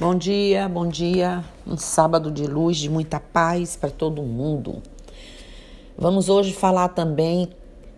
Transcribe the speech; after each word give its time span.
Bom 0.00 0.14
dia, 0.14 0.68
bom 0.68 0.86
dia. 0.86 1.44
Um 1.66 1.76
sábado 1.76 2.30
de 2.30 2.46
luz, 2.46 2.76
de 2.76 2.88
muita 2.88 3.18
paz 3.18 3.74
para 3.74 3.90
todo 3.90 4.22
mundo. 4.22 4.80
Vamos 5.98 6.28
hoje 6.28 6.52
falar 6.52 6.90
também 6.90 7.48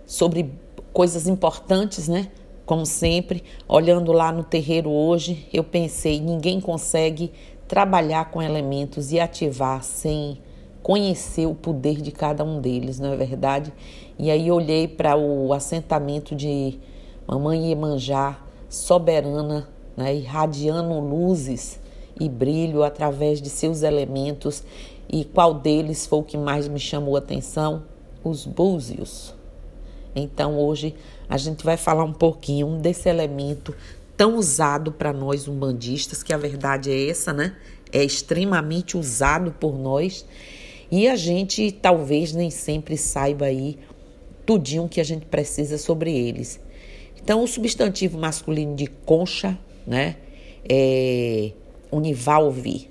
sobre 0.07 0.51
coisas 0.95 1.27
importantes, 1.27 2.09
né? 2.09 2.29
Como 2.65 2.87
sempre, 2.87 3.45
olhando 3.69 4.13
lá 4.13 4.33
no 4.33 4.43
terreiro 4.43 4.89
hoje, 4.89 5.47
eu 5.53 5.63
pensei: 5.63 6.23
ninguém 6.23 6.59
consegue 6.59 7.35
trabalhar 7.69 8.31
com 8.31 8.41
elementos 8.41 9.13
e 9.13 9.21
ativar 9.21 9.85
sem 9.85 10.39
conhecer 10.83 11.45
o 11.45 11.55
poder 11.55 12.01
de 12.01 12.13
cada 12.13 12.43
um 12.43 12.63
deles, 12.63 12.99
não 12.99 13.13
é 13.13 13.17
verdade? 13.17 13.75
E 14.19 14.31
aí 14.31 14.51
olhei 14.51 14.89
para 14.89 15.19
o 15.19 15.53
assentamento 15.53 16.35
de 16.35 16.79
Mamãe 17.27 17.69
Iemanjá, 17.69 18.39
soberana, 18.71 19.69
né, 19.95 20.15
irradiando 20.15 20.99
luzes 20.99 21.79
e 22.19 22.29
brilho 22.29 22.83
através 22.83 23.41
de 23.41 23.51
seus 23.51 23.83
elementos. 23.83 24.63
E 25.09 25.25
qual 25.25 25.55
deles 25.55 26.07
foi 26.07 26.21
o 26.21 26.23
que 26.23 26.37
mais 26.37 26.69
me 26.69 26.79
chamou 26.79 27.17
a 27.17 27.19
atenção? 27.19 27.83
Os 28.23 28.47
búzios. 28.47 29.35
Então 30.15 30.59
hoje 30.59 30.95
a 31.29 31.37
gente 31.37 31.65
vai 31.65 31.77
falar 31.77 32.05
um 32.05 32.13
pouquinho 32.13 32.77
desse 32.79 33.09
elemento 33.09 33.75
tão 34.17 34.37
usado 34.37 34.93
para 34.93 35.13
nós 35.13 35.49
umbandistas, 35.49 36.23
que 36.23 36.33
a 36.33 36.37
verdade 36.37 36.91
é 36.91 37.09
essa, 37.09 37.33
né? 37.33 37.57
É 37.93 38.05
extremamente 38.05 38.97
usado 38.97 39.53
por 39.53 39.79
nós 39.79 40.25
e 40.91 41.09
a 41.09 41.17
gente 41.17 41.73
talvez 41.73 42.33
nem 42.33 42.51
sempre 42.51 42.97
saiba 42.97 43.47
aí 43.47 43.79
tudinho 44.45 44.89
que 44.89 45.01
a 45.01 45.05
gente 45.05 45.27
precisa 45.27 45.79
sobre 45.79 46.13
eles. 46.13 46.61
Então 47.23 47.43
o 47.43 47.47
substantivo 47.47 48.19
masculino 48.19 48.75
de 48.75 48.87
concha, 48.87 49.59
né? 49.87 50.17
É 50.69 51.53
univalve, 51.91 52.89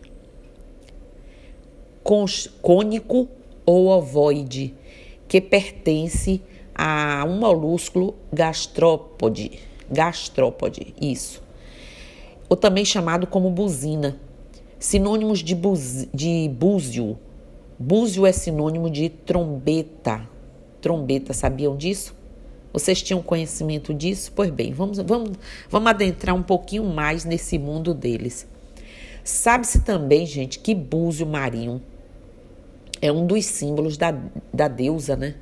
cônico 2.61 3.27
ou 3.65 3.87
ovoide, 3.87 4.73
que 5.27 5.39
pertence 5.39 6.41
a 6.73 7.23
um 7.27 7.39
molúsculo 7.39 8.15
gastrópode, 8.33 9.59
gastrópode, 9.91 10.93
isso. 10.99 11.41
Ou 12.47 12.57
também 12.57 12.83
chamado 12.83 13.27
como 13.27 13.51
buzina. 13.51 14.17
Sinônimos 14.79 15.39
de, 15.39 15.53
buz, 15.53 16.07
de 16.13 16.49
búzio. 16.57 17.17
Búzio 17.77 18.25
é 18.25 18.31
sinônimo 18.31 18.89
de 18.89 19.09
trombeta. 19.09 20.27
Trombeta, 20.81 21.33
sabiam 21.33 21.75
disso? 21.75 22.15
Vocês 22.71 23.01
tinham 23.01 23.21
conhecimento 23.21 23.93
disso? 23.93 24.31
Pois 24.35 24.49
bem, 24.49 24.71
vamos, 24.71 24.97
vamos, 24.99 25.31
vamos 25.69 25.89
adentrar 25.89 26.35
um 26.35 26.43
pouquinho 26.43 26.85
mais 26.85 27.25
nesse 27.25 27.59
mundo 27.59 27.93
deles. 27.93 28.47
Sabe-se 29.29 29.81
também, 29.81 30.25
gente, 30.25 30.57
que 30.57 30.73
búzio 30.73 31.25
marinho 31.25 31.79
é 32.99 33.11
um 33.11 33.27
dos 33.27 33.45
símbolos 33.45 33.95
da, 33.95 34.11
da 34.51 34.67
deusa, 34.67 35.15
né? 35.15 35.35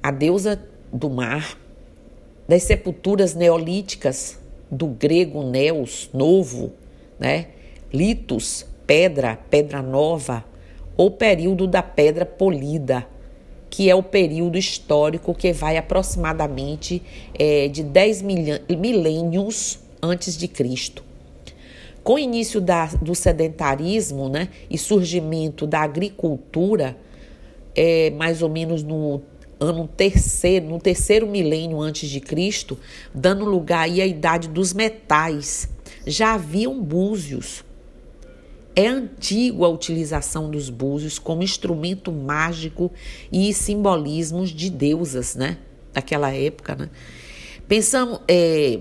A 0.00 0.12
deusa 0.12 0.62
do 0.92 1.10
mar, 1.10 1.58
das 2.48 2.62
sepulturas 2.62 3.34
neolíticas 3.34 4.38
do 4.70 4.86
grego 4.86 5.42
neos, 5.42 6.08
novo, 6.14 6.72
né? 7.18 7.48
Litos, 7.92 8.64
pedra, 8.86 9.36
pedra 9.50 9.82
nova, 9.82 10.44
ou 10.96 11.10
período 11.10 11.66
da 11.66 11.82
pedra 11.82 12.24
polida, 12.24 13.04
que 13.68 13.90
é 13.90 13.94
o 13.96 14.02
período 14.02 14.56
histórico 14.56 15.34
que 15.34 15.52
vai 15.52 15.76
aproximadamente 15.76 17.02
é, 17.36 17.66
de 17.66 17.82
10 17.82 18.22
milênios 18.22 19.80
antes 20.00 20.36
de 20.36 20.46
Cristo. 20.46 21.09
Com 22.02 22.14
o 22.14 22.18
início 22.18 22.60
da, 22.60 22.86
do 22.86 23.14
sedentarismo 23.14 24.28
né, 24.28 24.48
e 24.68 24.78
surgimento 24.78 25.66
da 25.66 25.80
agricultura, 25.80 26.96
é, 27.74 28.10
mais 28.10 28.42
ou 28.42 28.48
menos 28.48 28.82
no 28.82 29.22
ano 29.60 29.86
terceiro, 29.86 30.66
no 30.66 30.78
terceiro 30.80 31.26
milênio 31.26 31.80
antes 31.80 32.08
de 32.08 32.18
Cristo, 32.18 32.78
dando 33.14 33.44
lugar 33.44 33.80
aí 33.80 34.00
à 34.00 34.06
idade 34.06 34.48
dos 34.48 34.72
metais. 34.72 35.68
Já 36.06 36.34
haviam 36.34 36.82
búzios. 36.82 37.62
É 38.74 38.86
antigo 38.86 39.64
a 39.64 39.68
utilização 39.68 40.50
dos 40.50 40.70
búzios 40.70 41.18
como 41.18 41.42
instrumento 41.42 42.10
mágico 42.10 42.90
e 43.30 43.52
simbolismos 43.52 44.50
de 44.50 44.70
deusas, 44.70 45.34
né? 45.34 45.58
Daquela 45.92 46.32
época, 46.32 46.76
né? 46.76 46.88
Pensamos, 47.68 48.20
é, 48.26 48.80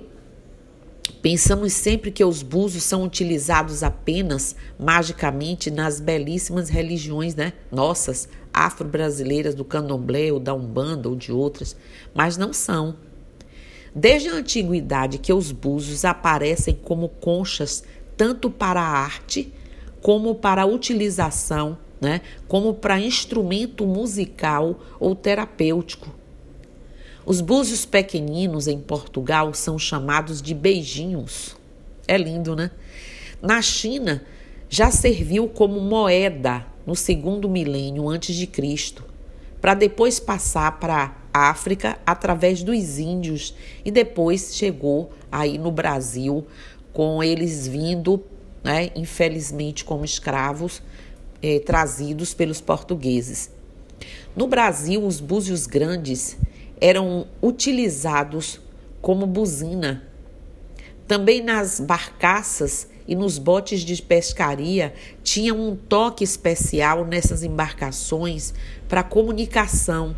Pensamos 1.21 1.73
sempre 1.73 2.11
que 2.11 2.23
os 2.23 2.41
búzios 2.41 2.83
são 2.83 3.03
utilizados 3.03 3.83
apenas 3.83 4.55
magicamente 4.79 5.69
nas 5.69 5.99
belíssimas 5.99 6.69
religiões 6.69 7.35
né, 7.35 7.53
nossas, 7.71 8.29
afro-brasileiras 8.53 9.53
do 9.53 9.65
candomblé 9.65 10.31
ou 10.31 10.39
da 10.39 10.53
Umbanda 10.53 11.09
ou 11.09 11.15
de 11.15 11.31
outras, 11.31 11.75
mas 12.13 12.37
não 12.37 12.53
são. 12.53 12.95
Desde 13.93 14.29
a 14.29 14.35
antiguidade 14.35 15.17
que 15.17 15.33
os 15.33 15.51
búzios 15.51 16.05
aparecem 16.05 16.73
como 16.73 17.09
conchas 17.09 17.83
tanto 18.15 18.49
para 18.49 18.81
a 18.81 18.87
arte 18.87 19.53
como 20.01 20.35
para 20.35 20.63
a 20.63 20.65
utilização, 20.65 21.77
né, 21.99 22.21
como 22.47 22.73
para 22.73 22.99
instrumento 22.99 23.85
musical 23.85 24.79
ou 24.99 25.15
terapêutico. 25.15 26.18
Os 27.29 27.41
búzios 27.41 27.85
pequeninos 27.85 28.67
em 28.67 28.79
Portugal 28.79 29.53
são 29.53 29.77
chamados 29.77 30.41
de 30.41 30.55
beijinhos. 30.55 31.55
É 32.07 32.17
lindo, 32.17 32.55
né? 32.55 32.71
Na 33.39 33.61
China, 33.61 34.25
já 34.67 34.89
serviu 34.89 35.47
como 35.47 35.79
moeda 35.79 36.65
no 36.87 36.95
segundo 36.95 37.47
milênio 37.47 38.09
antes 38.09 38.35
de 38.35 38.47
Cristo, 38.47 39.05
para 39.61 39.75
depois 39.75 40.19
passar 40.19 40.79
para 40.79 41.15
a 41.31 41.51
África 41.51 41.99
através 42.03 42.63
dos 42.63 42.97
índios 42.97 43.53
e 43.85 43.91
depois 43.91 44.55
chegou 44.55 45.11
aí 45.31 45.59
no 45.59 45.71
Brasil 45.71 46.47
com 46.91 47.21
eles 47.21 47.67
vindo, 47.67 48.23
né, 48.63 48.89
infelizmente 48.95 49.85
como 49.85 50.03
escravos 50.03 50.81
eh, 51.43 51.59
trazidos 51.59 52.33
pelos 52.33 52.59
portugueses. 52.59 53.51
No 54.35 54.47
Brasil, 54.47 55.05
os 55.05 55.19
búzios 55.19 55.67
grandes 55.67 56.35
eram 56.81 57.27
utilizados 57.41 58.59
como 59.01 59.25
buzina. 59.25 60.03
Também 61.07 61.41
nas 61.41 61.79
barcaças 61.79 62.87
e 63.07 63.15
nos 63.15 63.39
botes 63.39 63.81
de 63.81 63.99
pescaria 64.01 64.93
tinha 65.23 65.53
um 65.53 65.75
toque 65.75 66.23
especial 66.23 67.03
nessas 67.05 67.43
embarcações 67.43 68.53
para 68.87 69.01
comunicação. 69.01 70.15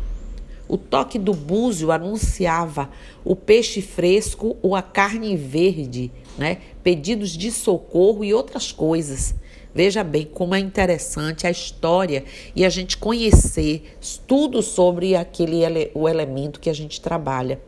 O 0.68 0.76
toque 0.76 1.18
do 1.18 1.32
búzio 1.32 1.90
anunciava 1.90 2.90
o 3.24 3.34
peixe 3.34 3.82
fresco 3.82 4.56
ou 4.62 4.76
a 4.76 4.82
carne 4.82 5.36
verde, 5.36 6.10
né? 6.36 6.58
pedidos 6.82 7.30
de 7.30 7.50
socorro 7.50 8.24
e 8.24 8.32
outras 8.32 8.72
coisas. 8.72 9.34
Veja 9.74 10.04
bem 10.04 10.26
como 10.26 10.54
é 10.54 10.58
interessante 10.58 11.46
a 11.46 11.50
história 11.50 12.24
e 12.54 12.64
a 12.64 12.68
gente 12.68 12.98
conhecer 12.98 13.96
tudo 14.26 14.62
sobre 14.62 15.16
aquele 15.16 15.90
o 15.94 16.08
elemento 16.08 16.60
que 16.60 16.68
a 16.68 16.74
gente 16.74 17.00
trabalha. 17.00 17.60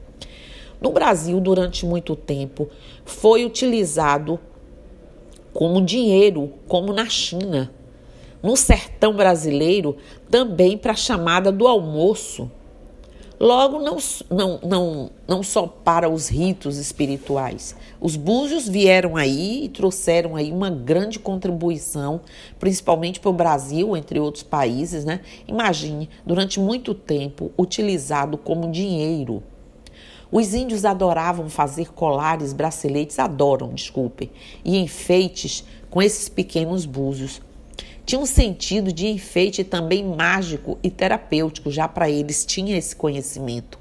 No 0.80 0.90
Brasil, 0.90 1.40
durante 1.40 1.86
muito 1.86 2.14
tempo, 2.14 2.68
foi 3.06 3.44
utilizado 3.44 4.38
como 5.52 5.80
dinheiro, 5.80 6.52
como 6.68 6.92
na 6.92 7.08
China. 7.08 7.72
No 8.42 8.54
sertão 8.54 9.14
brasileiro, 9.14 9.96
também 10.30 10.76
para 10.76 10.92
a 10.92 10.96
chamada 10.96 11.50
do 11.50 11.66
almoço. 11.66 12.50
Logo, 13.38 13.80
não, 13.80 13.98
não, 14.30 14.60
não, 14.62 15.10
não 15.26 15.42
só 15.42 15.66
para 15.66 16.08
os 16.08 16.28
ritos 16.28 16.78
espirituais. 16.78 17.74
Os 18.00 18.16
búzios 18.16 18.68
vieram 18.68 19.16
aí 19.16 19.64
e 19.64 19.68
trouxeram 19.68 20.36
aí 20.36 20.52
uma 20.52 20.70
grande 20.70 21.18
contribuição, 21.18 22.20
principalmente 22.60 23.18
para 23.18 23.30
o 23.30 23.34
Brasil, 23.34 23.96
entre 23.96 24.20
outros 24.20 24.44
países, 24.44 25.04
né? 25.04 25.20
Imagine, 25.48 26.08
durante 26.24 26.60
muito 26.60 26.94
tempo, 26.94 27.50
utilizado 27.58 28.38
como 28.38 28.70
dinheiro. 28.70 29.42
Os 30.30 30.54
índios 30.54 30.84
adoravam 30.84 31.48
fazer 31.48 31.92
colares, 31.92 32.52
braceletes, 32.52 33.18
adoram, 33.18 33.74
desculpe, 33.74 34.30
e 34.64 34.78
enfeites 34.78 35.64
com 35.90 36.00
esses 36.00 36.28
pequenos 36.28 36.86
búzios 36.86 37.40
tinha 38.04 38.20
um 38.20 38.26
sentido 38.26 38.92
de 38.92 39.06
enfeite 39.06 39.64
também 39.64 40.04
mágico 40.04 40.78
e 40.82 40.90
terapêutico, 40.90 41.70
já 41.70 41.88
para 41.88 42.08
eles 42.10 42.44
tinha 42.44 42.76
esse 42.76 42.94
conhecimento. 42.94 43.78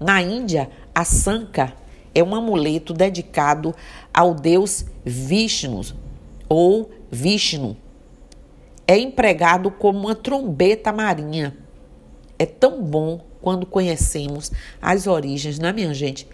Na 0.00 0.20
Índia, 0.20 0.68
a 0.94 1.04
sanka 1.04 1.72
é 2.14 2.22
um 2.22 2.34
amuleto 2.34 2.92
dedicado 2.92 3.74
ao 4.12 4.34
deus 4.34 4.84
Vishnu 5.04 5.80
ou 6.48 6.90
Vishnu. 7.10 7.76
É 8.86 8.98
empregado 8.98 9.70
como 9.70 10.00
uma 10.00 10.14
trombeta 10.14 10.92
marinha. 10.92 11.56
É 12.38 12.44
tão 12.44 12.82
bom 12.82 13.20
quando 13.40 13.64
conhecemos 13.64 14.50
as 14.80 15.06
origens, 15.06 15.58
não 15.58 15.68
é, 15.68 15.72
minha 15.72 15.94
gente? 15.94 16.26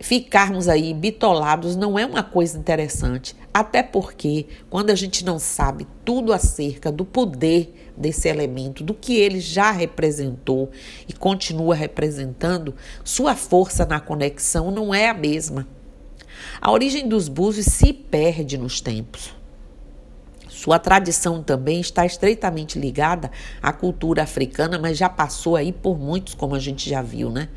Ficarmos 0.00 0.68
aí 0.68 0.92
bitolados 0.92 1.76
não 1.76 1.98
é 1.98 2.04
uma 2.04 2.22
coisa 2.22 2.58
interessante, 2.58 3.34
até 3.52 3.82
porque 3.82 4.46
quando 4.68 4.90
a 4.90 4.94
gente 4.94 5.24
não 5.24 5.38
sabe 5.38 5.86
tudo 6.04 6.32
acerca 6.32 6.90
do 6.90 7.04
poder 7.04 7.92
desse 7.96 8.28
elemento, 8.28 8.82
do 8.82 8.94
que 8.94 9.16
ele 9.16 9.40
já 9.40 9.70
representou 9.70 10.70
e 11.08 11.12
continua 11.12 11.74
representando, 11.74 12.74
sua 13.02 13.34
força 13.34 13.86
na 13.86 14.00
conexão 14.00 14.70
não 14.70 14.94
é 14.94 15.08
a 15.08 15.14
mesma. 15.14 15.66
A 16.60 16.70
origem 16.70 17.08
dos 17.08 17.28
búzios 17.28 17.66
se 17.66 17.92
perde 17.92 18.58
nos 18.58 18.80
tempos. 18.80 19.34
Sua 20.48 20.78
tradição 20.78 21.42
também 21.42 21.80
está 21.80 22.06
estreitamente 22.06 22.78
ligada 22.78 23.30
à 23.62 23.72
cultura 23.72 24.22
africana, 24.22 24.78
mas 24.78 24.96
já 24.96 25.08
passou 25.08 25.56
aí 25.56 25.72
por 25.72 25.98
muitos, 25.98 26.34
como 26.34 26.54
a 26.54 26.58
gente 26.58 26.88
já 26.88 27.02
viu, 27.02 27.28
né? 27.28 27.48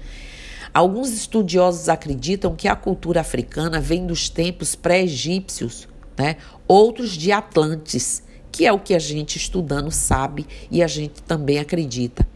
Alguns 0.78 1.12
estudiosos 1.12 1.90
acreditam 1.90 2.56
que 2.56 2.68
a 2.68 2.76
cultura 2.76 3.22
africana 3.22 3.82
vem 3.82 4.06
dos 4.06 4.30
tempos 4.30 4.76
pré-egípcios, 4.76 5.88
né? 6.16 6.38
outros 6.68 7.14
de 7.14 7.32
Atlantes, 7.32 8.22
que 8.52 8.64
é 8.64 8.72
o 8.72 8.78
que 8.78 8.94
a 8.94 9.00
gente 9.00 9.38
estudando 9.38 9.90
sabe 9.90 10.46
e 10.70 10.84
a 10.84 10.88
gente 10.88 11.24
também 11.24 11.58
acredita. 11.58 12.28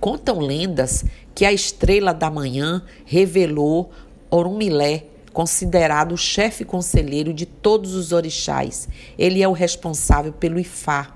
Contam 0.00 0.38
lendas 0.38 1.04
que 1.34 1.44
a 1.44 1.52
estrela 1.52 2.14
da 2.14 2.30
manhã 2.30 2.82
revelou 3.04 3.92
Orumilé, 4.30 5.04
considerado 5.34 6.12
o 6.12 6.16
chefe 6.16 6.64
conselheiro 6.64 7.34
de 7.34 7.44
todos 7.44 7.94
os 7.94 8.12
orixás. 8.12 8.88
Ele 9.18 9.42
é 9.42 9.46
o 9.46 9.52
responsável 9.52 10.32
pelo 10.32 10.58
Ifá, 10.58 11.14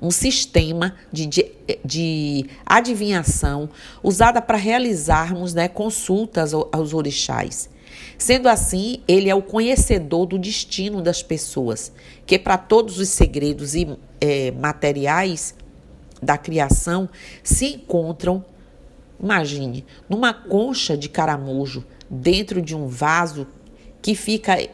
um 0.00 0.10
sistema 0.10 0.94
de, 1.12 1.26
de, 1.26 1.52
de 1.84 2.46
adivinhação 2.64 3.68
usada 4.02 4.40
para 4.40 4.56
realizarmos 4.56 5.52
né, 5.52 5.68
consultas 5.68 6.54
aos 6.54 6.94
orixás. 6.94 7.68
Sendo 8.16 8.48
assim, 8.48 9.02
ele 9.08 9.28
é 9.28 9.34
o 9.34 9.42
conhecedor 9.42 10.26
do 10.26 10.38
destino 10.38 11.02
das 11.02 11.22
pessoas, 11.22 11.92
que 12.26 12.38
para 12.38 12.56
todos 12.56 12.98
os 12.98 13.08
segredos 13.08 13.74
e 13.74 13.88
é, 14.20 14.50
materiais 14.52 15.54
da 16.22 16.36
criação 16.36 17.08
se 17.42 17.74
encontram, 17.74 18.44
imagine, 19.18 19.84
numa 20.08 20.32
concha 20.32 20.96
de 20.96 21.08
caramujo, 21.08 21.84
dentro 22.08 22.60
de 22.60 22.76
um 22.76 22.86
vaso 22.86 23.46
que 24.02 24.14
fica, 24.14 24.60
é, 24.60 24.70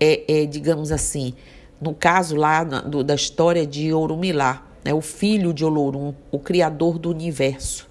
é, 0.00 0.46
digamos 0.46 0.90
assim, 0.90 1.34
no 1.80 1.94
caso 1.94 2.36
lá 2.36 2.64
na, 2.64 2.80
do, 2.80 3.02
da 3.02 3.14
história 3.14 3.66
de 3.66 3.92
Orumilá, 3.92 4.66
né, 4.84 4.92
o 4.92 5.00
filho 5.00 5.52
de 5.52 5.64
Olorum, 5.64 6.14
o 6.30 6.38
criador 6.38 6.98
do 6.98 7.10
universo. 7.10 7.88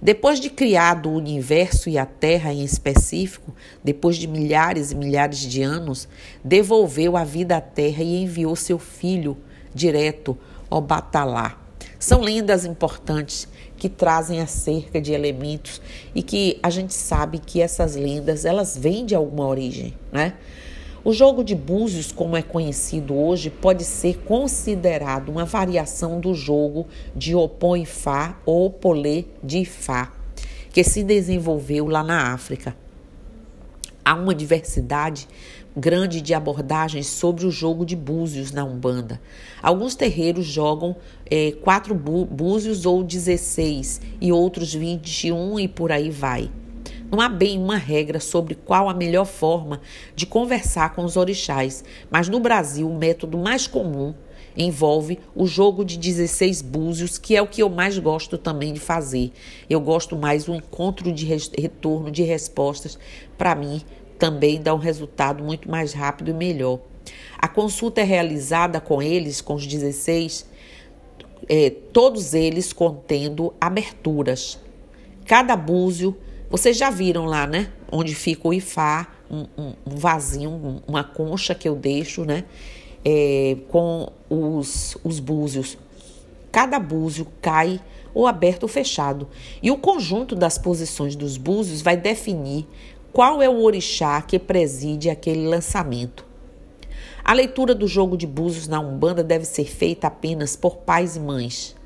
Depois 0.00 0.38
de 0.38 0.48
criado 0.48 1.08
o 1.08 1.16
universo 1.16 1.88
e 1.88 1.98
a 1.98 2.06
Terra 2.06 2.52
em 2.52 2.62
específico, 2.62 3.54
depois 3.82 4.16
de 4.16 4.28
milhares 4.28 4.92
e 4.92 4.94
milhares 4.94 5.40
de 5.40 5.60
anos, 5.62 6.08
devolveu 6.42 7.16
a 7.16 7.24
vida 7.24 7.56
à 7.56 7.60
Terra 7.60 8.02
e 8.02 8.22
enviou 8.22 8.54
seu 8.54 8.78
filho 8.78 9.36
direto, 9.74 10.38
Obatalá. 10.70 11.58
São 11.98 12.20
lendas 12.20 12.64
importantes 12.64 13.48
que 13.76 13.88
trazem 13.88 14.40
acerca 14.40 15.00
de 15.00 15.12
elementos 15.12 15.80
e 16.14 16.22
que 16.22 16.58
a 16.62 16.70
gente 16.70 16.94
sabe 16.94 17.38
que 17.38 17.60
essas 17.60 17.96
lendas 17.96 18.44
elas 18.44 18.76
vêm 18.76 19.04
de 19.04 19.16
alguma 19.16 19.46
origem, 19.46 19.94
né? 20.12 20.34
O 21.04 21.12
jogo 21.12 21.44
de 21.44 21.54
búzios, 21.54 22.10
como 22.10 22.36
é 22.36 22.42
conhecido 22.42 23.14
hoje, 23.14 23.50
pode 23.50 23.84
ser 23.84 24.18
considerado 24.24 25.28
uma 25.28 25.44
variação 25.44 26.18
do 26.18 26.34
jogo 26.34 26.88
de 27.14 27.36
Opon 27.36 27.84
Fá 27.84 28.36
ou 28.44 28.68
Polê 28.68 29.26
de 29.42 29.64
Fá, 29.64 30.12
que 30.72 30.82
se 30.82 31.04
desenvolveu 31.04 31.86
lá 31.86 32.02
na 32.02 32.32
África. 32.32 32.76
Há 34.04 34.14
uma 34.14 34.34
diversidade 34.34 35.28
grande 35.76 36.20
de 36.20 36.34
abordagens 36.34 37.06
sobre 37.06 37.46
o 37.46 37.50
jogo 37.50 37.86
de 37.86 37.94
búzios 37.94 38.50
na 38.50 38.64
Umbanda. 38.64 39.20
Alguns 39.62 39.94
terreiros 39.94 40.46
jogam 40.46 40.96
é, 41.30 41.52
quatro 41.52 41.94
búzios 41.94 42.84
ou 42.84 43.04
16 43.04 44.00
e 44.20 44.32
outros 44.32 44.74
21 44.74 45.60
e 45.60 45.68
por 45.68 45.92
aí 45.92 46.10
vai. 46.10 46.50
Não 47.10 47.20
há 47.22 47.28
bem 47.28 47.58
uma 47.58 47.76
regra 47.76 48.20
sobre 48.20 48.54
qual 48.54 48.88
a 48.88 48.94
melhor 48.94 49.24
forma 49.24 49.80
de 50.14 50.26
conversar 50.26 50.94
com 50.94 51.04
os 51.04 51.16
orixás, 51.16 51.82
mas 52.10 52.28
no 52.28 52.38
Brasil 52.38 52.88
o 52.88 52.98
método 52.98 53.38
mais 53.38 53.66
comum 53.66 54.14
envolve 54.54 55.18
o 55.34 55.46
jogo 55.46 55.84
de 55.84 55.96
16 55.96 56.60
búzios, 56.60 57.16
que 57.16 57.34
é 57.34 57.40
o 57.40 57.46
que 57.46 57.62
eu 57.62 57.70
mais 57.70 57.98
gosto 57.98 58.36
também 58.36 58.74
de 58.74 58.80
fazer. 58.80 59.32
Eu 59.70 59.80
gosto 59.80 60.16
mais 60.16 60.48
o 60.48 60.54
encontro 60.54 61.10
de 61.10 61.24
retorno 61.24 62.10
de 62.10 62.22
respostas. 62.24 62.98
Para 63.38 63.54
mim, 63.54 63.80
também 64.18 64.60
dá 64.60 64.74
um 64.74 64.78
resultado 64.78 65.42
muito 65.42 65.70
mais 65.70 65.94
rápido 65.94 66.30
e 66.30 66.34
melhor. 66.34 66.80
A 67.38 67.48
consulta 67.48 68.02
é 68.02 68.04
realizada 68.04 68.80
com 68.80 69.00
eles, 69.00 69.40
com 69.40 69.54
os 69.54 69.66
16, 69.66 70.46
é, 71.48 71.70
todos 71.70 72.34
eles 72.34 72.72
contendo 72.72 73.54
aberturas. 73.58 74.58
Cada 75.24 75.56
búzio 75.56 76.16
vocês 76.50 76.76
já 76.76 76.90
viram 76.90 77.26
lá, 77.26 77.46
né? 77.46 77.70
Onde 77.92 78.14
fica 78.14 78.48
o 78.48 78.54
ifá, 78.54 79.06
um, 79.30 79.46
um, 79.58 79.74
vasinho, 79.86 80.82
uma 80.86 81.04
concha 81.04 81.54
que 81.54 81.68
eu 81.68 81.76
deixo, 81.76 82.24
né? 82.24 82.44
É, 83.04 83.56
com 83.68 84.10
os, 84.30 84.96
os 85.04 85.20
búzios. 85.20 85.76
Cada 86.50 86.78
búzio 86.78 87.26
cai 87.42 87.80
ou 88.14 88.26
aberto 88.26 88.62
ou 88.62 88.68
fechado. 88.68 89.28
E 89.62 89.70
o 89.70 89.76
conjunto 89.76 90.34
das 90.34 90.56
posições 90.56 91.14
dos 91.14 91.36
búzios 91.36 91.82
vai 91.82 91.96
definir 91.96 92.66
qual 93.12 93.42
é 93.42 93.48
o 93.48 93.62
orixá 93.62 94.20
que 94.22 94.38
preside 94.38 95.10
aquele 95.10 95.46
lançamento. 95.46 96.26
A 97.22 97.34
leitura 97.34 97.74
do 97.74 97.86
jogo 97.86 98.16
de 98.16 98.26
búzios 98.26 98.66
na 98.66 98.80
Umbanda 98.80 99.22
deve 99.22 99.44
ser 99.44 99.66
feita 99.66 100.06
apenas 100.06 100.56
por 100.56 100.78
pais 100.78 101.14
e 101.14 101.20
mães 101.20 101.77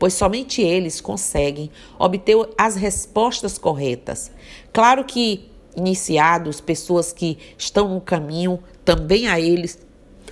pois 0.00 0.14
somente 0.14 0.62
eles 0.62 0.98
conseguem 0.98 1.70
obter 1.98 2.34
as 2.56 2.74
respostas 2.74 3.58
corretas. 3.58 4.32
Claro 4.72 5.04
que 5.04 5.50
iniciados, 5.76 6.58
pessoas 6.58 7.12
que 7.12 7.38
estão 7.56 7.86
no 7.94 8.00
caminho, 8.00 8.58
também 8.82 9.28
a 9.28 9.38
eles 9.38 9.78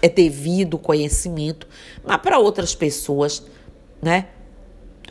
é 0.01 0.09
devido 0.09 0.79
conhecimento, 0.79 1.69
mas 2.03 2.17
para 2.17 2.39
outras 2.39 2.75
pessoas, 2.75 3.45
né? 4.01 4.29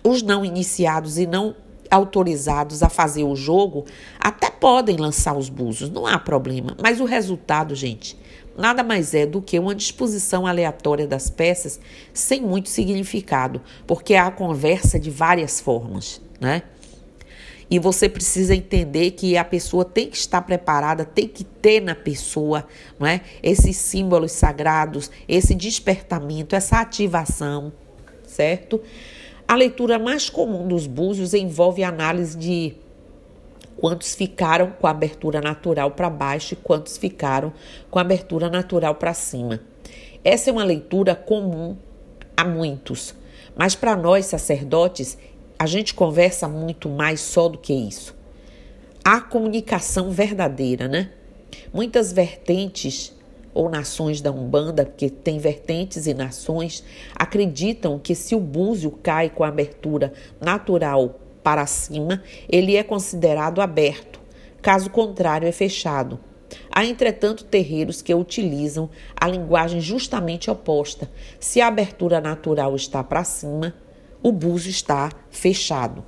Os 0.04 0.24
não 0.24 0.44
iniciados 0.44 1.20
e 1.20 1.28
não 1.28 1.56
autorizados 1.92 2.82
a 2.82 2.90
fazer 2.90 3.24
o 3.24 3.36
jogo 3.36 3.86
até 4.20 4.50
podem 4.50 4.98
lançar 4.98 5.38
os 5.38 5.50
búzios, 5.50 5.92
não 5.92 6.08
há 6.08 6.18
problema. 6.18 6.76
Mas 6.82 7.00
o 7.00 7.06
resultado, 7.06 7.76
gente, 7.76 8.18
nada 8.58 8.84
mais 8.84 9.14
é 9.14 9.26
do 9.26 9.42
que 9.42 9.60
uma 9.60 9.76
disposição 9.76 10.48
aleatória 10.48 11.08
das 11.08 11.30
peças 11.30 11.80
sem 12.14 12.42
muito 12.42 12.70
significado, 12.70 13.62
porque 13.86 14.16
há 14.16 14.32
conversa 14.32 15.00
de 15.00 15.12
várias 15.12 15.62
formas, 15.62 16.22
né? 16.40 16.64
E 17.70 17.80
você 17.80 18.08
precisa 18.08 18.56
entender 18.56 19.12
que 19.12 19.36
a 19.36 19.44
pessoa 19.44 19.84
tem 19.84 20.10
que 20.10 20.16
estar 20.16 20.42
preparada, 20.42 21.04
tem 21.04 21.28
que 21.28 21.44
ter 21.44 21.82
na 21.82 21.94
pessoa, 21.94 22.66
não 22.98 23.06
é? 23.06 23.22
Esses 23.44 23.76
símbolos 23.76 24.32
sagrados, 24.32 25.12
esse 25.28 25.54
despertamento, 25.54 26.56
essa 26.56 26.80
ativação, 26.80 27.74
certo? 28.26 28.82
A 29.46 29.54
leitura 29.56 30.00
mais 30.00 30.30
comum 30.30 30.66
dos 30.68 30.88
búzios 30.88 31.34
envolve 31.34 31.84
análise 31.84 32.38
de 32.38 32.76
quantos 33.80 34.16
ficaram 34.16 34.72
com 34.72 34.88
a 34.88 34.92
abertura 34.92 35.40
natural 35.40 35.92
para 35.92 36.10
baixo 36.10 36.54
e 36.54 36.58
quantos 36.58 36.98
ficaram 36.98 37.54
com 37.90 38.00
a 38.00 38.02
abertura 38.02 38.50
natural 38.50 38.96
para 38.96 39.14
cima. 39.14 39.62
Essa 40.24 40.50
é 40.50 40.54
uma 40.54 40.64
leitura 40.64 41.16
comum 41.16 41.78
a 42.36 42.44
muitos, 42.44 43.16
mas 43.56 43.76
para 43.76 43.96
nós 43.96 44.26
sacerdotes, 44.26 45.18
a 45.58 45.66
gente 45.66 45.94
conversa 45.94 46.48
muito 46.48 46.90
mais 46.90 47.20
só 47.20 47.48
do 47.48 47.58
que 47.58 47.74
isso. 47.74 48.16
A 49.04 49.22
comunicação 49.22 50.12
verdadeira, 50.12 50.88
né? 50.88 51.12
Muitas 51.74 52.12
vertentes 52.12 53.16
ou 53.54 53.70
nações 53.70 54.22
da 54.22 54.32
Umbanda, 54.32 54.86
porque 54.86 55.10
tem 55.10 55.40
vertentes 55.40 56.06
e 56.06 56.14
nações, 56.14 56.84
acreditam 57.16 57.98
que 57.98 58.14
se 58.14 58.36
o 58.36 58.40
búzio 58.40 58.92
cai 58.92 59.32
com 59.32 59.44
a 59.44 59.48
abertura 59.48 60.14
natural 60.40 61.20
para 61.48 61.66
cima, 61.66 62.22
ele 62.50 62.76
é 62.76 62.84
considerado 62.84 63.62
aberto, 63.62 64.20
caso 64.62 64.90
contrário, 64.90 65.48
é 65.48 65.52
fechado. 65.54 66.20
Há, 66.70 66.84
entretanto, 66.84 67.46
terreiros 67.46 68.02
que 68.02 68.14
utilizam 68.14 68.90
a 69.16 69.30
linguagem 69.30 69.80
justamente 69.80 70.52
oposta. 70.52 71.10
Se 71.40 71.62
a 71.62 71.68
abertura 71.68 72.20
natural 72.20 72.76
está 72.76 73.02
para 73.02 73.24
cima, 73.24 73.74
o 74.22 74.30
búzio 74.34 74.70
está 74.70 75.10
fechado. 75.30 76.04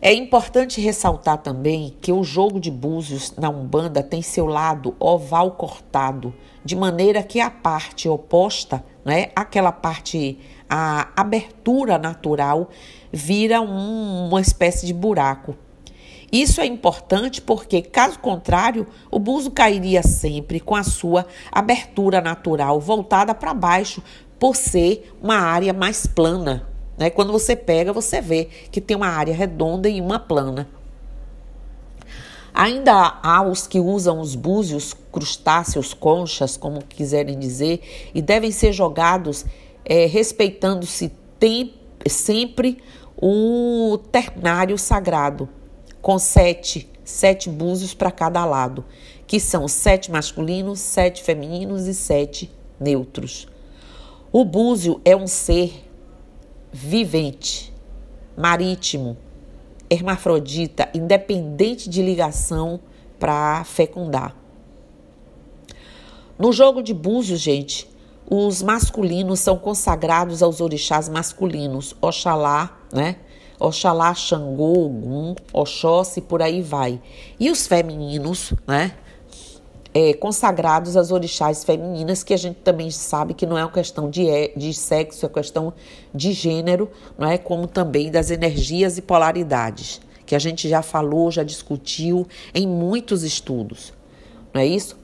É 0.00 0.12
importante 0.12 0.80
ressaltar 0.80 1.38
também 1.38 1.96
que 2.00 2.12
o 2.12 2.22
jogo 2.22 2.60
de 2.60 2.70
búzios 2.70 3.34
na 3.36 3.50
Umbanda 3.50 4.04
tem 4.04 4.22
seu 4.22 4.46
lado 4.46 4.94
oval 5.00 5.50
cortado, 5.56 6.32
de 6.64 6.76
maneira 6.76 7.24
que 7.24 7.40
a 7.40 7.50
parte 7.50 8.08
oposta, 8.08 8.84
né, 9.04 9.32
aquela 9.34 9.72
parte 9.72 10.38
a 10.68 11.08
abertura 11.16 11.98
natural 11.98 12.68
vira 13.12 13.60
um, 13.60 14.28
uma 14.28 14.40
espécie 14.40 14.86
de 14.86 14.92
buraco. 14.92 15.56
Isso 16.30 16.60
é 16.60 16.66
importante 16.66 17.40
porque, 17.40 17.80
caso 17.80 18.18
contrário, 18.18 18.86
o 19.10 19.18
buzo 19.18 19.50
cairia 19.50 20.02
sempre 20.02 20.60
com 20.60 20.76
a 20.76 20.82
sua 20.82 21.26
abertura 21.50 22.20
natural 22.20 22.78
voltada 22.78 23.34
para 23.34 23.54
baixo, 23.54 24.02
por 24.38 24.54
ser 24.54 25.10
uma 25.22 25.36
área 25.36 25.72
mais 25.72 26.06
plana. 26.06 26.68
Né? 26.96 27.10
Quando 27.10 27.32
você 27.32 27.56
pega, 27.56 27.92
você 27.92 28.20
vê 28.20 28.48
que 28.70 28.80
tem 28.80 28.96
uma 28.96 29.08
área 29.08 29.34
redonda 29.34 29.88
e 29.88 30.00
uma 30.00 30.18
plana. 30.18 30.68
Ainda 32.52 33.20
há 33.22 33.42
os 33.42 33.66
que 33.66 33.78
usam 33.78 34.20
os 34.20 34.34
búzios, 34.34 34.94
crustáceos, 35.12 35.94
conchas, 35.94 36.56
como 36.56 36.82
quiserem 36.82 37.38
dizer, 37.38 38.10
e 38.12 38.20
devem 38.20 38.50
ser 38.50 38.72
jogados 38.72 39.46
é, 39.88 40.04
respeitando-se 40.04 41.10
sempre 42.06 42.78
o 43.16 43.98
ternário 44.12 44.76
sagrado, 44.76 45.48
com 46.02 46.18
sete, 46.18 46.88
sete 47.02 47.48
búzios 47.48 47.94
para 47.94 48.10
cada 48.10 48.44
lado, 48.44 48.84
que 49.26 49.40
são 49.40 49.66
sete 49.66 50.10
masculinos, 50.10 50.78
sete 50.78 51.22
femininos 51.22 51.86
e 51.86 51.94
sete 51.94 52.50
neutros. 52.78 53.48
O 54.30 54.44
búzio 54.44 55.00
é 55.04 55.16
um 55.16 55.26
ser 55.26 55.84
vivente, 56.70 57.72
marítimo, 58.36 59.16
hermafrodita, 59.88 60.88
independente 60.94 61.88
de 61.88 62.02
ligação 62.02 62.78
para 63.18 63.64
fecundar. 63.64 64.36
No 66.38 66.52
jogo 66.52 66.82
de 66.82 66.94
búzios, 66.94 67.40
gente, 67.40 67.88
os 68.30 68.62
masculinos 68.62 69.40
são 69.40 69.56
consagrados 69.56 70.42
aos 70.42 70.60
orixás 70.60 71.08
masculinos, 71.08 71.96
Oxalá, 72.00 72.78
né? 72.92 73.16
Oxalá, 73.58 74.14
Xangô, 74.14 74.84
Ogum, 74.86 75.34
Oxóssi, 75.52 76.20
por 76.20 76.42
aí 76.42 76.60
vai. 76.60 77.00
E 77.40 77.50
os 77.50 77.66
femininos, 77.66 78.52
né? 78.66 78.92
É, 79.94 80.12
consagrados 80.12 80.96
às 80.96 81.10
orixás 81.10 81.64
femininas, 81.64 82.22
que 82.22 82.34
a 82.34 82.36
gente 82.36 82.56
também 82.56 82.90
sabe 82.90 83.32
que 83.32 83.46
não 83.46 83.56
é 83.56 83.64
uma 83.64 83.72
questão 83.72 84.10
de, 84.10 84.52
de 84.54 84.74
sexo, 84.74 85.24
é 85.24 85.28
questão 85.28 85.72
de 86.14 86.32
gênero, 86.32 86.90
não 87.16 87.26
é? 87.26 87.38
como 87.38 87.66
também 87.66 88.10
das 88.10 88.30
energias 88.30 88.98
e 88.98 89.02
polaridades, 89.02 90.00
que 90.26 90.34
a 90.34 90.38
gente 90.38 90.68
já 90.68 90.82
falou, 90.82 91.30
já 91.30 91.42
discutiu 91.42 92.28
em 92.54 92.66
muitos 92.66 93.24
estudos. 93.24 93.94
Não 94.52 94.60
é 94.60 94.66
isso? 94.66 94.94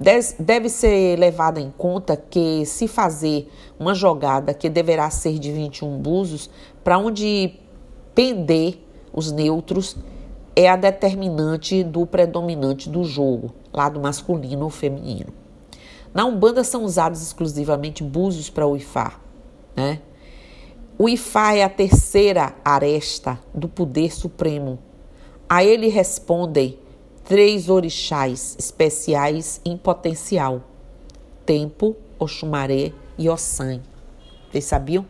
Deve 0.00 0.68
ser 0.68 1.18
levado 1.18 1.58
em 1.58 1.72
conta 1.76 2.16
que 2.16 2.64
se 2.64 2.86
fazer 2.86 3.50
uma 3.78 3.94
jogada 3.94 4.54
que 4.54 4.68
deverá 4.68 5.10
ser 5.10 5.38
de 5.40 5.50
21 5.50 5.98
búzios, 5.98 6.48
para 6.84 6.98
onde 6.98 7.54
pender 8.14 8.78
os 9.12 9.32
neutros 9.32 9.96
é 10.54 10.68
a 10.68 10.76
determinante 10.76 11.82
do 11.82 12.06
predominante 12.06 12.88
do 12.88 13.02
jogo, 13.02 13.52
lado 13.72 14.00
masculino 14.00 14.64
ou 14.64 14.70
feminino. 14.70 15.32
Na 16.14 16.24
Umbanda 16.24 16.62
são 16.62 16.84
usados 16.84 17.20
exclusivamente 17.20 18.02
búzios 18.02 18.48
para 18.48 18.66
o 18.66 18.76
Ifá. 18.76 19.20
Né? 19.76 20.00
O 20.96 21.08
Ifá 21.08 21.54
é 21.54 21.62
a 21.62 21.68
terceira 21.68 22.54
aresta 22.64 23.38
do 23.54 23.68
poder 23.68 24.12
supremo. 24.12 24.78
A 25.48 25.62
ele 25.62 25.88
respondem 25.88 26.78
três 27.28 27.68
orixás 27.68 28.56
especiais 28.58 29.60
em 29.62 29.76
potencial: 29.76 30.62
Tempo, 31.44 31.94
Oxumaré 32.18 32.90
e 33.18 33.28
Ossan. 33.28 33.82
Vocês 34.50 34.64
sabiam? 34.64 35.04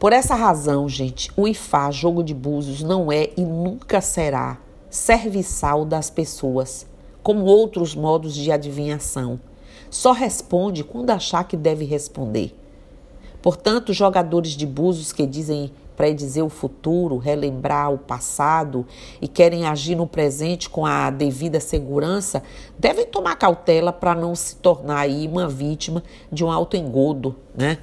Por 0.00 0.12
essa 0.12 0.34
razão, 0.34 0.88
gente, 0.88 1.30
o 1.36 1.46
Ifá, 1.46 1.92
jogo 1.92 2.24
de 2.24 2.34
búzios, 2.34 2.82
não 2.82 3.12
é 3.12 3.30
e 3.36 3.42
nunca 3.42 4.00
será 4.00 4.58
serviçal 4.90 5.84
das 5.84 6.10
pessoas, 6.10 6.88
como 7.22 7.44
outros 7.44 7.94
modos 7.94 8.34
de 8.34 8.50
adivinhação. 8.50 9.38
Só 9.88 10.10
responde 10.10 10.82
quando 10.82 11.10
achar 11.10 11.44
que 11.44 11.56
deve 11.56 11.84
responder. 11.84 12.52
Portanto, 13.40 13.92
jogadores 13.92 14.56
de 14.56 14.66
búzios 14.66 15.12
que 15.12 15.24
dizem 15.24 15.70
predizer 16.02 16.44
o 16.44 16.48
futuro, 16.48 17.16
relembrar 17.16 17.92
o 17.92 17.96
passado 17.96 18.84
e 19.20 19.28
querem 19.28 19.66
agir 19.66 19.94
no 19.94 20.04
presente 20.04 20.68
com 20.68 20.84
a 20.84 21.10
devida 21.10 21.60
segurança, 21.60 22.42
devem 22.76 23.06
tomar 23.06 23.36
cautela 23.36 23.92
para 23.92 24.12
não 24.12 24.34
se 24.34 24.56
tornar 24.56 24.98
aí 24.98 25.28
uma 25.28 25.46
vítima 25.46 26.02
de 26.32 26.44
um 26.44 26.50
autoengodo, 26.50 27.36
né? 27.54 27.78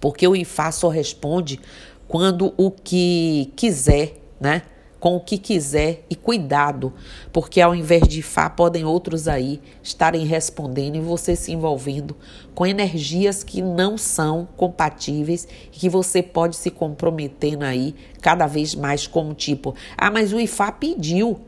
Porque 0.00 0.28
o 0.28 0.36
IFA 0.36 0.70
só 0.70 0.88
responde 0.88 1.58
quando 2.06 2.54
o 2.56 2.70
que 2.70 3.52
quiser, 3.56 4.14
né? 4.40 4.62
Com 5.04 5.16
o 5.16 5.20
que 5.20 5.36
quiser 5.36 6.02
e 6.08 6.16
cuidado, 6.16 6.90
porque 7.30 7.60
ao 7.60 7.74
invés 7.74 8.08
de 8.08 8.22
Fá, 8.22 8.48
podem 8.48 8.86
outros 8.86 9.28
aí 9.28 9.60
estarem 9.82 10.24
respondendo 10.24 10.96
e 10.96 11.00
você 11.00 11.36
se 11.36 11.52
envolvendo 11.52 12.16
com 12.54 12.64
energias 12.64 13.44
que 13.44 13.60
não 13.60 13.98
são 13.98 14.48
compatíveis 14.56 15.46
e 15.66 15.76
que 15.78 15.90
você 15.90 16.22
pode 16.22 16.56
se 16.56 16.70
comprometendo 16.70 17.64
aí 17.64 17.94
cada 18.22 18.46
vez 18.46 18.74
mais 18.74 19.06
como 19.06 19.34
tipo, 19.34 19.74
ah, 19.94 20.10
mas 20.10 20.32
o 20.32 20.40
Ifá 20.40 20.72
pediu, 20.72 21.38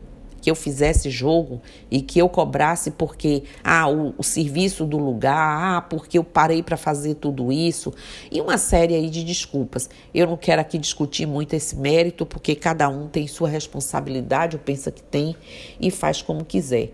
que 0.46 0.50
eu 0.50 0.54
fizesse 0.54 1.10
jogo 1.10 1.60
e 1.90 2.00
que 2.00 2.20
eu 2.20 2.28
cobrasse 2.28 2.92
porque 2.92 3.42
ah, 3.64 3.90
o, 3.90 4.14
o 4.16 4.22
serviço 4.22 4.84
do 4.84 4.96
lugar, 4.96 5.34
ah, 5.34 5.80
porque 5.80 6.18
eu 6.18 6.22
parei 6.22 6.62
para 6.62 6.76
fazer 6.76 7.14
tudo 7.14 7.50
isso 7.50 7.92
e 8.30 8.40
uma 8.40 8.56
série 8.56 8.94
aí 8.94 9.10
de 9.10 9.24
desculpas. 9.24 9.90
Eu 10.14 10.28
não 10.28 10.36
quero 10.36 10.60
aqui 10.60 10.78
discutir 10.78 11.26
muito 11.26 11.54
esse 11.54 11.74
mérito 11.74 12.24
porque 12.24 12.54
cada 12.54 12.88
um 12.88 13.08
tem 13.08 13.26
sua 13.26 13.48
responsabilidade, 13.48 14.54
ou 14.54 14.62
pensa 14.62 14.92
que 14.92 15.02
tem 15.02 15.34
e 15.80 15.90
faz 15.90 16.22
como 16.22 16.44
quiser. 16.44 16.92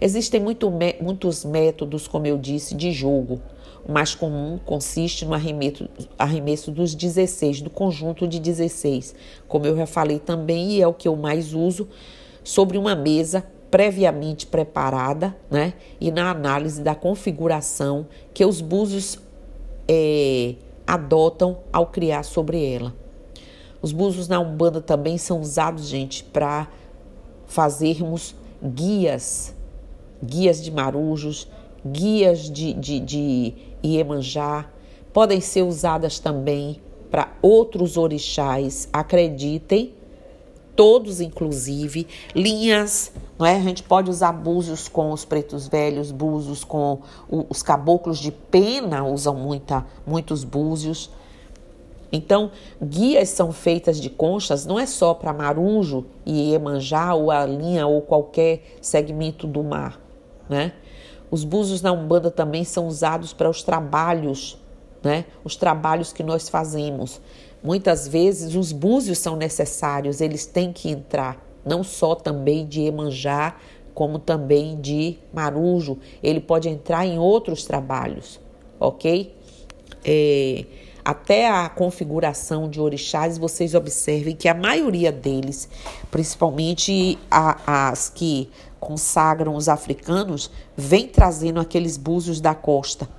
Existem 0.00 0.40
muito, 0.40 0.68
muitos 1.00 1.44
métodos, 1.44 2.08
como 2.08 2.26
eu 2.26 2.36
disse, 2.36 2.74
de 2.74 2.90
jogo. 2.90 3.40
O 3.86 3.92
mais 3.92 4.12
comum 4.12 4.58
consiste 4.66 5.24
no 5.24 5.34
arremesso, 5.34 5.88
arremesso 6.18 6.72
dos 6.72 6.96
16, 6.96 7.60
do 7.60 7.70
conjunto 7.70 8.26
de 8.26 8.40
16, 8.40 9.14
como 9.46 9.66
eu 9.66 9.76
já 9.76 9.86
falei 9.86 10.18
também, 10.18 10.72
e 10.72 10.82
é 10.82 10.88
o 10.88 10.92
que 10.92 11.06
eu 11.06 11.14
mais 11.14 11.54
uso 11.54 11.88
sobre 12.48 12.78
uma 12.78 12.94
mesa 12.94 13.44
previamente 13.70 14.46
preparada, 14.46 15.36
né? 15.50 15.74
E 16.00 16.10
na 16.10 16.30
análise 16.30 16.80
da 16.80 16.94
configuração 16.94 18.06
que 18.32 18.42
os 18.42 18.62
búzios 18.62 19.18
é, 19.86 20.54
adotam 20.86 21.58
ao 21.70 21.88
criar 21.88 22.22
sobre 22.22 22.64
ela. 22.64 22.94
Os 23.82 23.92
búzios 23.92 24.28
na 24.28 24.40
Umbanda 24.40 24.80
também 24.80 25.18
são 25.18 25.42
usados, 25.42 25.88
gente, 25.88 26.24
para 26.24 26.68
fazermos 27.44 28.34
guias, 28.64 29.54
guias 30.24 30.64
de 30.64 30.70
marujos, 30.70 31.50
guias 31.86 32.50
de, 32.50 32.72
de, 32.72 32.98
de 32.98 33.54
Iemanjá, 33.84 34.70
podem 35.12 35.42
ser 35.42 35.64
usadas 35.64 36.18
também 36.18 36.80
para 37.10 37.30
outros 37.42 37.98
orixás, 37.98 38.88
acreditem, 38.90 39.97
todos 40.78 41.20
inclusive, 41.20 42.06
linhas, 42.32 43.10
não 43.36 43.44
é? 43.44 43.56
A 43.56 43.60
gente 43.60 43.82
pode 43.82 44.08
usar 44.08 44.30
búzios 44.30 44.86
com 44.86 45.10
os 45.10 45.24
pretos 45.24 45.66
velhos, 45.66 46.12
búzios 46.12 46.62
com 46.62 47.00
o, 47.28 47.44
os 47.48 47.64
caboclos 47.64 48.20
de 48.20 48.30
pena 48.30 49.04
usam 49.04 49.34
muita, 49.34 49.84
muitos 50.06 50.44
búzios. 50.44 51.10
Então, 52.12 52.52
guias 52.80 53.28
são 53.30 53.50
feitas 53.50 54.00
de 54.00 54.08
conchas, 54.08 54.64
não 54.64 54.78
é 54.78 54.86
só 54.86 55.14
para 55.14 55.32
marujo 55.32 56.06
e 56.24 56.52
Iemanjá 56.52 57.12
ou 57.12 57.32
a 57.32 57.44
linha 57.44 57.84
ou 57.84 58.00
qualquer 58.00 58.76
segmento 58.80 59.48
do 59.48 59.64
mar, 59.64 60.00
né? 60.48 60.74
Os 61.28 61.42
búzios 61.42 61.82
na 61.82 61.90
Umbanda 61.90 62.30
também 62.30 62.62
são 62.62 62.86
usados 62.86 63.32
para 63.32 63.50
os 63.50 63.64
trabalhos, 63.64 64.56
né? 65.02 65.24
Os 65.42 65.56
trabalhos 65.56 66.12
que 66.12 66.22
nós 66.22 66.48
fazemos. 66.48 67.20
Muitas 67.62 68.06
vezes 68.06 68.54
os 68.54 68.70
búzios 68.70 69.18
são 69.18 69.36
necessários, 69.36 70.20
eles 70.20 70.46
têm 70.46 70.72
que 70.72 70.90
entrar, 70.90 71.44
não 71.64 71.82
só 71.82 72.14
também 72.14 72.66
de 72.66 72.82
Emanjá, 72.82 73.56
como 73.92 74.18
também 74.18 74.80
de 74.80 75.18
Marujo. 75.32 75.98
Ele 76.22 76.40
pode 76.40 76.68
entrar 76.68 77.04
em 77.04 77.18
outros 77.18 77.64
trabalhos, 77.64 78.38
ok? 78.78 79.34
É, 80.04 80.64
até 81.04 81.48
a 81.48 81.68
configuração 81.68 82.68
de 82.68 82.80
orixás, 82.80 83.38
vocês 83.38 83.74
observem 83.74 84.36
que 84.36 84.46
a 84.46 84.54
maioria 84.54 85.10
deles, 85.10 85.68
principalmente 86.12 87.18
a, 87.28 87.88
as 87.90 88.08
que 88.08 88.48
consagram 88.78 89.56
os 89.56 89.68
africanos, 89.68 90.48
vem 90.76 91.08
trazendo 91.08 91.58
aqueles 91.58 91.96
búzios 91.96 92.40
da 92.40 92.54
costa 92.54 93.17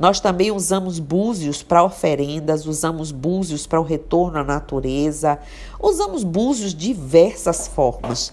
nós 0.00 0.18
também 0.18 0.50
usamos 0.50 0.98
búzios 0.98 1.62
para 1.62 1.84
oferendas, 1.84 2.64
usamos 2.64 3.12
búzios 3.12 3.66
para 3.66 3.78
o 3.78 3.84
retorno 3.84 4.38
à 4.38 4.42
natureza, 4.42 5.38
usamos 5.78 6.24
búzios 6.24 6.74
de 6.74 6.94
diversas 6.94 7.68
formas. 7.68 8.32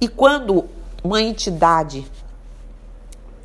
E 0.00 0.06
quando 0.06 0.66
uma 1.02 1.20
entidade 1.20 2.06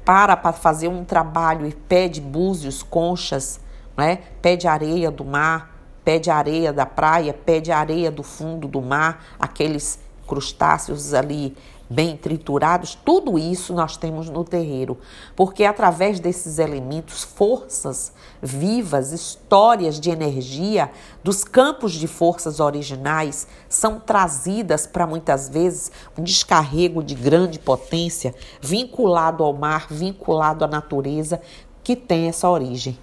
para 0.05 0.38
para 0.38 0.53
fazer 0.53 0.89
um 0.89 1.03
trabalho 1.03 1.65
e 1.65 1.74
pede 1.74 2.22
búzios, 2.22 2.84
conchas, 2.84 3.60
né? 3.98 4.19
pede 4.43 4.67
areia 4.67 5.10
do 5.10 5.25
mar, 5.25 5.75
pede 6.03 6.29
areia 6.29 6.72
da 6.72 6.86
praia, 6.86 7.34
pede 7.34 7.72
areia 7.72 8.12
do 8.12 8.22
fundo 8.22 8.67
do 8.67 8.79
mar, 8.79 9.25
aqueles 9.39 9.98
crustáceos 10.27 11.15
ali 11.15 11.57
bem 11.89 12.17
triturados, 12.17 12.97
tudo 13.05 13.37
isso 13.37 13.73
nós 13.73 13.95
temos 13.95 14.29
no 14.29 14.43
terreiro, 14.43 14.97
porque 15.35 15.63
através 15.63 16.19
desses 16.19 16.57
elementos, 16.57 17.23
forças 17.23 18.11
vivas, 18.41 19.11
histórias 19.11 19.99
de 19.99 20.09
energia 20.09 20.91
dos 21.23 21.43
campos 21.43 21.93
de 21.93 22.07
forças 22.07 22.59
originais 22.59 23.47
são 23.69 23.99
trazidas 23.99 24.87
para 24.87 25.05
muitas 25.05 25.47
vezes 25.49 25.91
um 26.17 26.23
descarrego 26.23 27.03
de 27.03 27.13
grande 27.13 27.59
potência 27.59 28.33
vinculado 28.61 29.43
ao 29.43 29.53
mar, 29.53 29.87
vinculado 29.89 30.65
à 30.65 30.67
natureza 30.67 31.41
que 31.83 31.95
tem 31.95 32.27
essa 32.27 32.49
origem, 32.49 32.97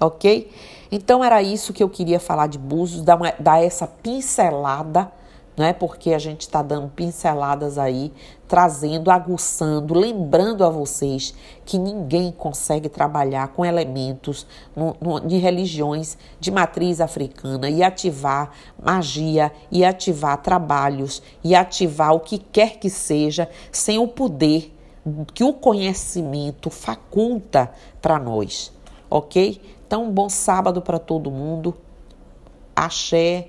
ok? 0.00 0.50
Então 0.90 1.24
era 1.24 1.42
isso 1.42 1.72
que 1.72 1.82
eu 1.82 1.88
queria 1.88 2.20
falar 2.20 2.46
de 2.46 2.58
Búzios, 2.58 3.02
dar, 3.02 3.16
uma, 3.16 3.34
dar 3.38 3.62
essa 3.62 3.86
pincelada 3.86 5.10
não 5.58 5.66
é 5.66 5.72
porque 5.72 6.14
a 6.14 6.18
gente 6.20 6.42
está 6.42 6.62
dando 6.62 6.88
pinceladas 6.88 7.78
aí, 7.78 8.12
trazendo, 8.46 9.10
aguçando, 9.10 9.92
lembrando 9.92 10.64
a 10.64 10.70
vocês 10.70 11.34
que 11.66 11.76
ninguém 11.76 12.30
consegue 12.30 12.88
trabalhar 12.88 13.48
com 13.48 13.64
elementos 13.64 14.46
no, 14.76 14.96
no, 15.00 15.18
de 15.18 15.36
religiões 15.36 16.16
de 16.38 16.52
matriz 16.52 17.00
africana 17.00 17.68
e 17.68 17.82
ativar 17.82 18.52
magia, 18.80 19.52
e 19.68 19.84
ativar 19.84 20.40
trabalhos, 20.40 21.20
e 21.42 21.56
ativar 21.56 22.14
o 22.14 22.20
que 22.20 22.38
quer 22.38 22.78
que 22.78 22.88
seja, 22.88 23.50
sem 23.72 23.98
o 23.98 24.06
poder 24.06 24.72
que 25.34 25.42
o 25.42 25.52
conhecimento 25.52 26.70
faculta 26.70 27.72
para 28.00 28.18
nós, 28.18 28.72
ok? 29.10 29.60
Então, 29.86 30.04
um 30.04 30.12
bom 30.12 30.28
sábado 30.28 30.82
para 30.82 30.98
todo 30.98 31.30
mundo. 31.30 31.74
Axé, 32.76 33.48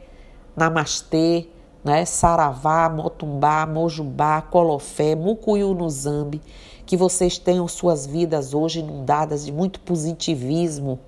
namastê 0.55 1.49
né? 1.83 2.05
Saravá, 2.05 2.89
Motumbá, 2.89 3.65
Mojubá, 3.65 4.41
Colofé, 4.41 5.15
Mucuyu 5.15 5.73
no 5.73 5.89
Zambi, 5.89 6.41
que 6.85 6.97
vocês 6.97 7.37
tenham 7.37 7.67
suas 7.67 8.05
vidas 8.05 8.53
hoje 8.53 8.79
inundadas 8.79 9.45
de 9.45 9.51
muito 9.51 9.79
positivismo, 9.79 10.99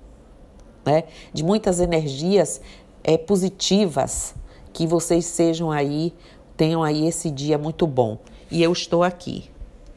né? 0.84 1.04
De 1.32 1.44
muitas 1.44 1.80
energias 1.80 2.60
é, 3.04 3.16
positivas, 3.16 4.34
que 4.72 4.86
vocês 4.86 5.26
sejam 5.26 5.70
aí, 5.70 6.14
tenham 6.56 6.82
aí 6.82 7.06
esse 7.06 7.30
dia 7.30 7.58
muito 7.58 7.86
bom. 7.86 8.18
E 8.50 8.62
eu 8.62 8.72
estou 8.72 9.02
aqui. 9.02 9.51